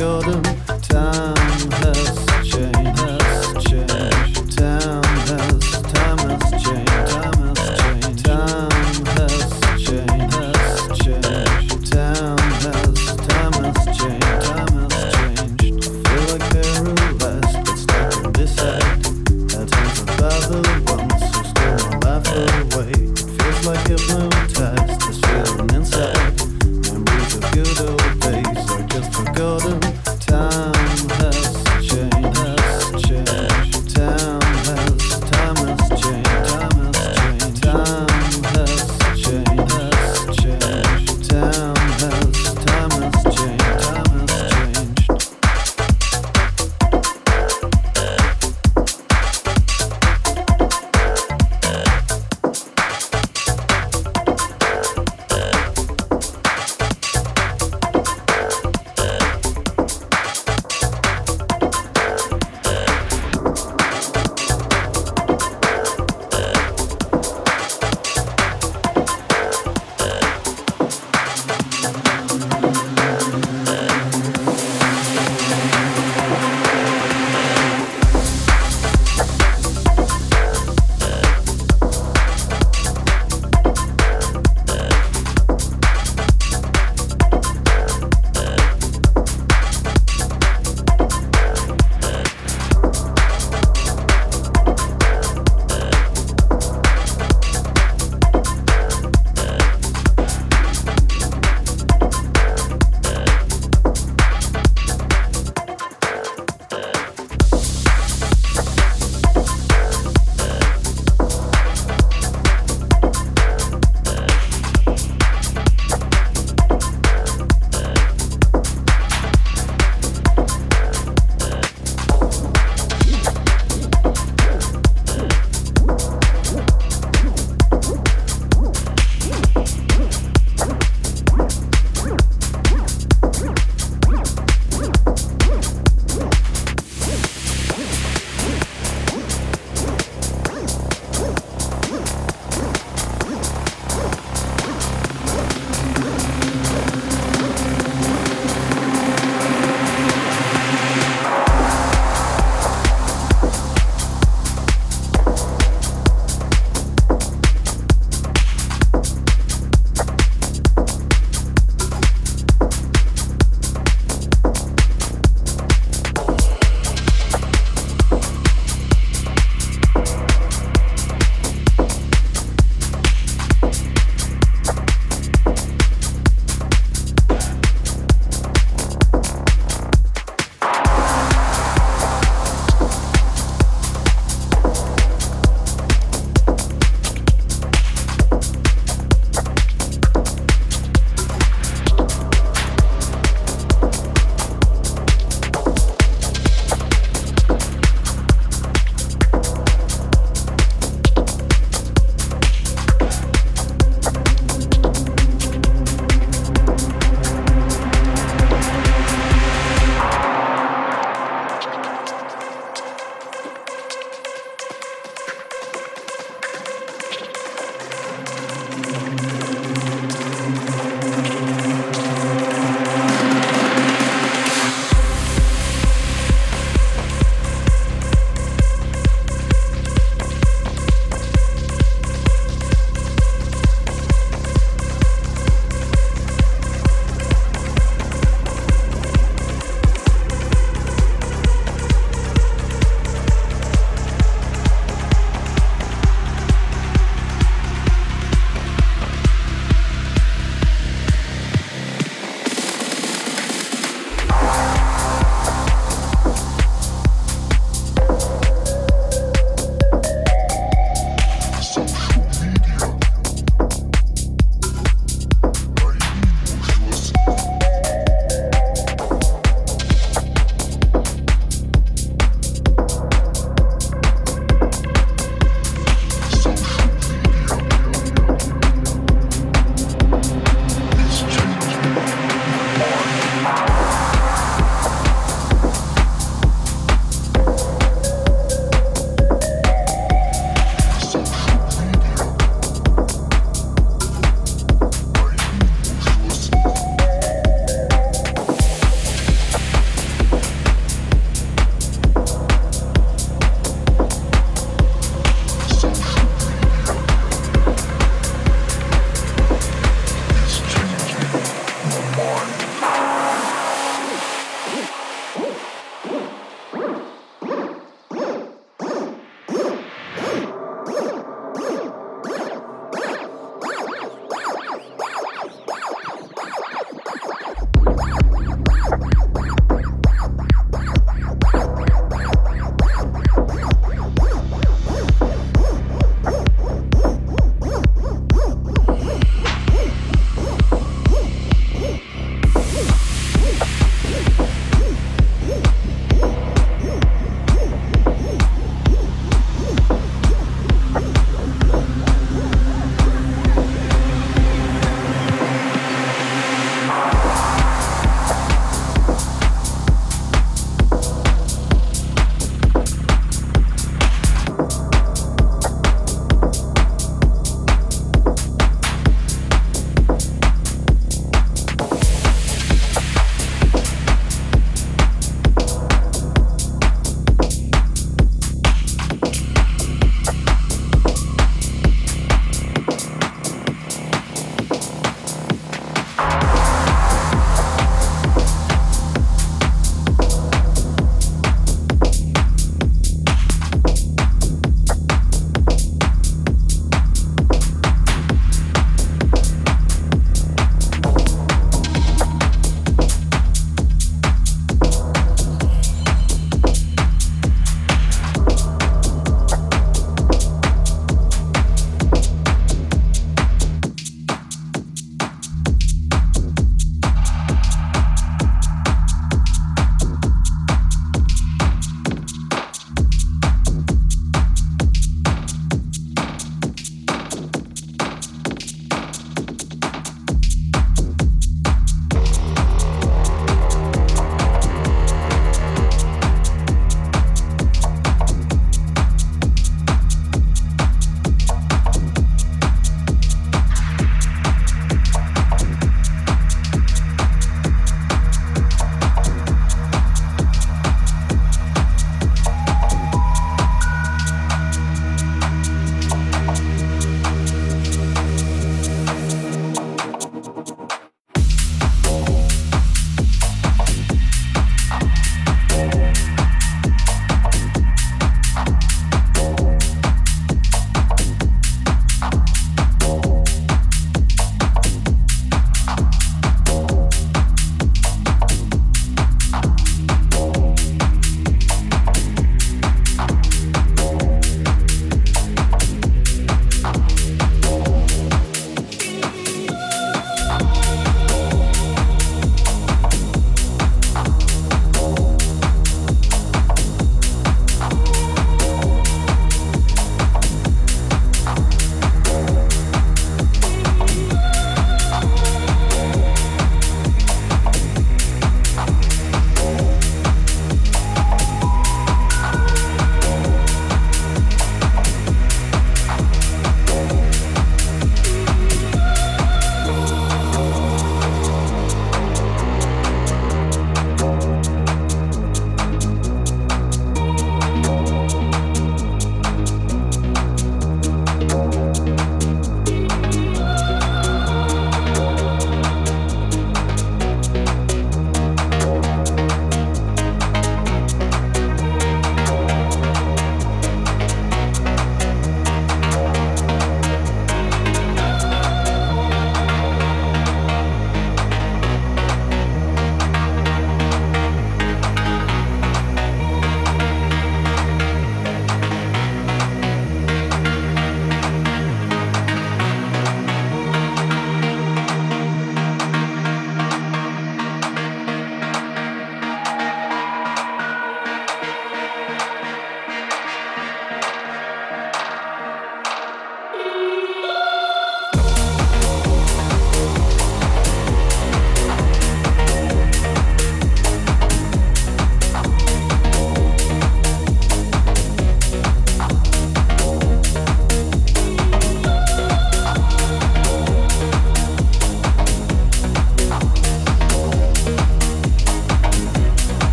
[0.00, 0.49] gördüm.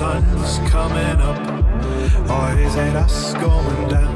[0.00, 1.38] Sun's coming up.
[2.34, 4.14] Or is it us going down?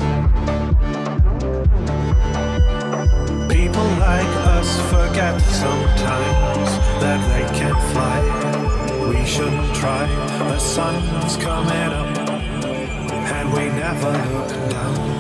[3.51, 6.71] People like us forget sometimes
[7.03, 8.19] that they can fly.
[9.11, 10.07] We shouldn't try,
[10.53, 12.17] the sun's coming up
[13.37, 15.15] and we never look down.